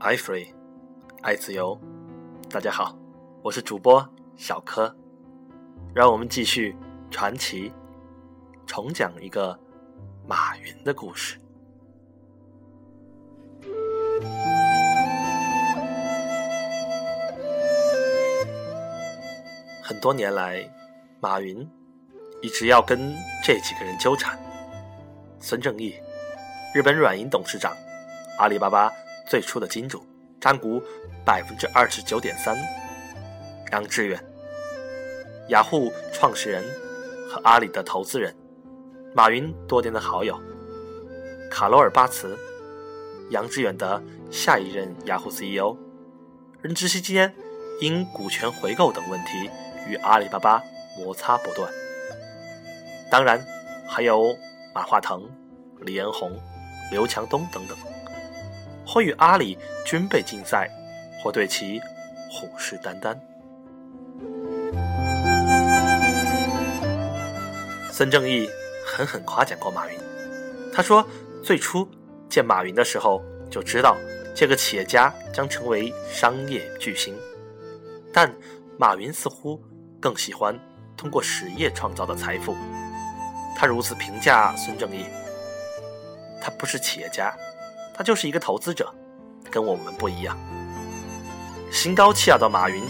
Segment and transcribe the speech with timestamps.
[0.00, 0.48] 爱 free，
[1.20, 1.78] 爱自由。
[2.48, 2.96] 大家好，
[3.42, 4.02] 我是主播
[4.34, 4.96] 小柯，
[5.94, 6.74] 让我们继续
[7.10, 7.70] 传奇，
[8.64, 9.60] 重讲一个
[10.26, 11.38] 马云的故事。
[19.82, 20.66] 很多年来，
[21.20, 21.68] 马云
[22.40, 23.14] 一直要跟
[23.44, 24.38] 这几个人纠缠：
[25.40, 25.94] 孙正义，
[26.74, 27.76] 日本软银董事长，
[28.38, 28.90] 阿里巴巴。
[29.30, 30.04] 最初的金主
[30.40, 30.82] 占股
[31.24, 32.58] 百分之二十九点三，
[33.70, 34.20] 杨致远，
[35.50, 36.64] 雅虎创始人
[37.30, 38.34] 和阿里的投资人，
[39.14, 40.36] 马云多年的好友，
[41.48, 42.36] 卡罗尔巴茨，
[43.30, 45.76] 杨致远的下一任雅虎 CEO，
[46.60, 47.32] 任职期间
[47.80, 49.48] 因股权回购等问题
[49.88, 50.60] 与阿里巴巴
[50.98, 51.72] 摩擦不断。
[53.12, 53.40] 当然，
[53.88, 54.36] 还有
[54.74, 55.22] 马化腾、
[55.82, 56.36] 李彦宏、
[56.90, 57.78] 刘强东等等。
[58.92, 60.68] 或与阿里军备竞赛，
[61.22, 61.80] 或对其
[62.28, 63.16] 虎视眈眈。
[67.92, 68.50] 孙正义
[68.84, 69.96] 狠狠夸奖过马云，
[70.74, 71.06] 他说
[71.40, 71.88] ：“最初
[72.28, 73.96] 见马云的时候，就知道
[74.34, 77.14] 这个企业家将成为商业巨星。
[78.12, 78.34] 但
[78.76, 79.62] 马云似乎
[80.00, 80.58] 更喜欢
[80.96, 82.56] 通过实业创造的财富。”
[83.54, 85.04] 他如此评价孙正义
[86.42, 87.32] ：“他不是企业家。”
[88.00, 88.90] 他就是一个投资者，
[89.50, 90.34] 跟我们不一样。
[91.70, 92.82] 心高气傲的马云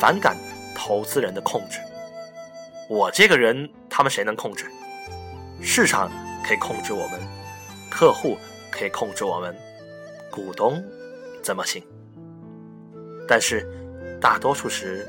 [0.00, 0.36] 反感
[0.74, 1.78] 投资人的控制。
[2.90, 4.66] 我这个人，他们谁能控制？
[5.62, 6.10] 市场
[6.44, 7.20] 可以控制我们，
[7.88, 8.36] 客户
[8.68, 9.56] 可以控制我们，
[10.32, 10.82] 股东
[11.44, 11.80] 怎么行？
[13.28, 13.64] 但是
[14.20, 15.06] 大多数时，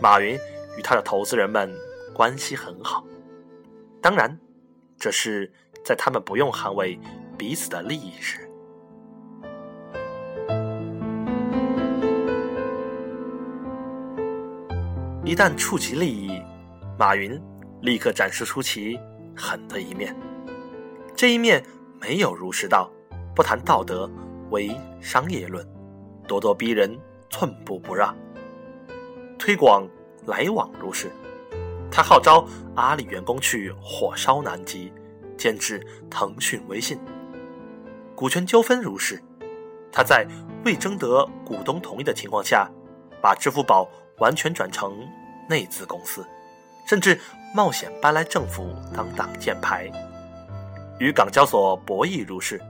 [0.00, 0.34] 马云
[0.78, 1.70] 与他的投资人们
[2.14, 3.04] 关系很好。
[4.00, 4.34] 当然，
[4.98, 5.52] 这是
[5.84, 6.98] 在他们不用捍卫
[7.36, 8.43] 彼此的利益时。
[15.34, 16.40] 一旦触及利益，
[16.96, 17.42] 马云
[17.82, 18.96] 立刻展示出其
[19.36, 20.14] 狠的一面。
[21.16, 21.60] 这一面
[22.00, 22.88] 没有儒释道，
[23.34, 24.08] 不谈道德，
[24.50, 25.66] 为商业论，
[26.28, 26.96] 咄咄逼人，
[27.30, 28.16] 寸步不让，
[29.36, 29.84] 推广
[30.24, 31.10] 来往如是。
[31.90, 32.46] 他号召
[32.76, 34.92] 阿里员工去火烧南极，
[35.36, 36.96] 监制腾讯、微信。
[38.14, 39.20] 股权纠纷如是，
[39.90, 40.24] 他在
[40.64, 42.70] 未征得股东同意的情况下，
[43.20, 43.90] 把支付宝。
[44.18, 44.96] 完全转成
[45.48, 46.26] 内资公司，
[46.86, 47.20] 甚至
[47.54, 49.90] 冒险搬来政府当挡箭牌，
[50.98, 52.60] 与港交所博弈如是。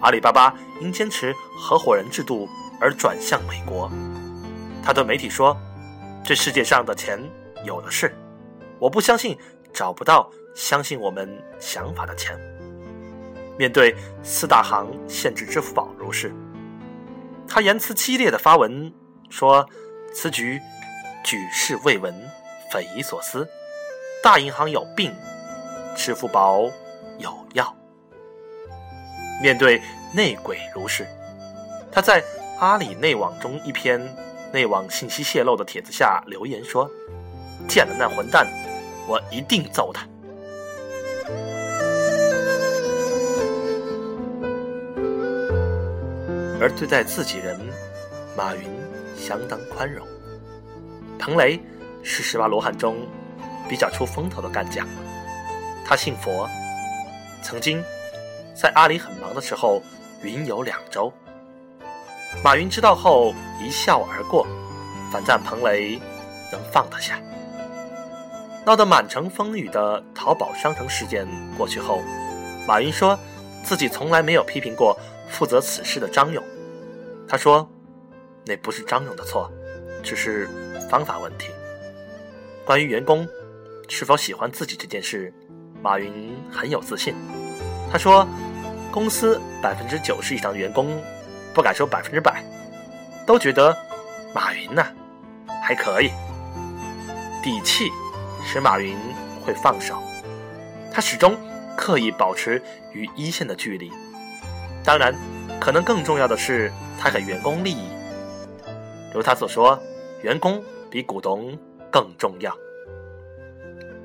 [0.00, 2.48] 阿里巴巴因坚持合伙人制度
[2.80, 3.90] 而转向美国。
[4.82, 5.56] 他对媒体说
[6.24, 7.18] ：“这世界上的钱
[7.64, 8.12] 有的是，
[8.78, 9.38] 我不相信
[9.72, 11.28] 找不到相信我们
[11.60, 12.36] 想法的钱。”
[13.56, 16.34] 面对四大行限制支付宝如是，
[17.46, 18.92] 他言辞激烈的发文
[19.30, 19.68] 说。
[20.14, 20.60] 此举
[21.24, 22.14] 举世未闻，
[22.70, 23.48] 匪夷所思。
[24.22, 25.14] 大银行有病，
[25.96, 26.70] 支付宝
[27.18, 27.74] 有药。
[29.42, 29.80] 面对
[30.12, 31.06] 内鬼如是，
[31.90, 32.22] 他在
[32.58, 34.00] 阿里内网中一篇
[34.52, 36.90] 内网信息泄露的帖子下留言说
[37.68, 38.46] ：“见了那混蛋，
[39.08, 40.06] 我一定揍他。”
[46.60, 47.58] 而对待自己人，
[48.36, 48.82] 马云。
[49.14, 50.04] 相当宽容。
[51.24, 51.56] 彭雷
[52.02, 52.96] 是十八罗汉中
[53.68, 54.84] 比较出风头的干将，
[55.84, 56.50] 他信佛，
[57.44, 57.80] 曾经
[58.56, 59.80] 在阿里很忙的时候
[60.20, 61.12] 云游两周。
[62.42, 64.44] 马云知道后一笑而过，
[65.12, 65.96] 反赞彭雷
[66.50, 67.20] 能放得下。
[68.66, 71.24] 闹得满城风雨的淘宝商城事件
[71.56, 72.02] 过去后，
[72.66, 73.16] 马云说
[73.62, 76.42] 自己从来没有批评过负责此事的张勇。
[77.28, 77.68] 他说。
[78.44, 79.48] 那不是张勇的错，
[80.02, 80.50] 只是
[80.92, 81.48] 方法问题。
[82.66, 83.26] 关于员工
[83.88, 85.32] 是否喜欢自己这件事，
[85.80, 87.14] 马云很有自信。
[87.90, 88.28] 他说
[88.92, 91.02] ：“公司百分之九十以上的员工，
[91.54, 92.44] 不敢说百分之百，
[93.26, 93.74] 都觉得
[94.34, 94.84] 马云呢
[95.64, 96.10] 还可以。
[97.42, 97.88] 底气
[98.44, 98.94] 使马云
[99.42, 99.96] 会放手，
[100.92, 101.34] 他始终
[101.74, 102.62] 刻意保持
[102.92, 103.90] 与一线的距离。
[104.84, 105.14] 当然，
[105.58, 107.88] 可能更重要的是，他给员工利益。”
[109.14, 109.82] 如他所说，
[110.22, 110.62] 员工
[110.92, 111.58] 比股东
[111.90, 112.54] 更重要。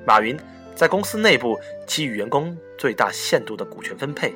[0.06, 0.34] 马云
[0.74, 4.34] 在公司内部给予员工最大限度的股权分配，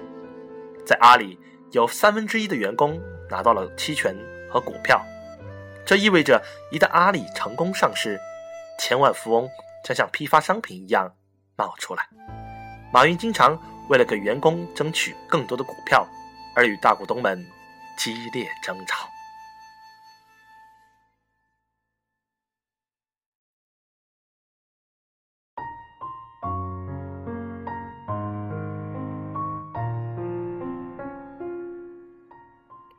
[0.85, 1.39] 在阿里
[1.71, 3.01] 有三分之一的员工
[3.31, 4.15] 拿到了期权
[4.51, 5.03] 和股票，
[5.87, 8.21] 这意味着一旦阿里成功上市，
[8.79, 9.49] 千万富翁
[9.83, 11.11] 将像批发商品一样
[11.57, 12.07] 冒出来。
[12.93, 13.59] 马云经常
[13.89, 16.07] 为了给员工争取更多的股票，
[16.55, 17.43] 而与大股东们
[17.97, 19.09] 激烈争吵。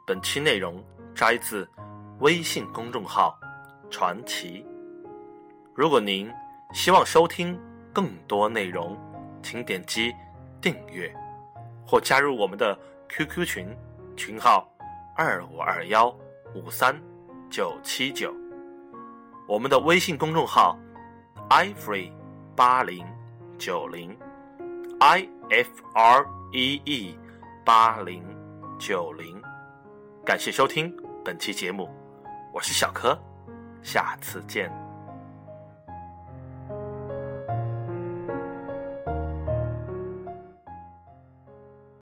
[0.05, 0.83] 本期内容
[1.15, 1.67] 摘自
[2.19, 3.39] 微信公众号
[3.89, 4.65] “传奇”。
[5.73, 6.29] 如果您
[6.73, 7.57] 希望收听
[7.93, 8.97] 更多内容，
[9.41, 10.13] 请点击
[10.61, 11.13] 订阅
[11.87, 12.77] 或加入我们的
[13.07, 13.77] QQ 群，
[14.17, 14.69] 群号
[15.15, 16.13] 二五二幺
[16.53, 16.93] 五三
[17.49, 18.33] 九七九。
[19.47, 20.77] 我们的微信公众号
[21.49, 22.11] ifree
[22.55, 23.05] 八零
[23.57, 24.17] 九零
[24.99, 27.17] i f r e e
[27.63, 28.23] 八零
[28.77, 29.42] 九零。
[30.25, 31.89] 感谢收听本期节目，
[32.53, 33.17] 我是小柯，
[33.81, 34.82] 下次见。